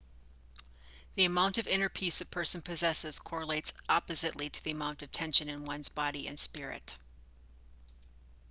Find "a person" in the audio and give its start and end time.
2.21-2.59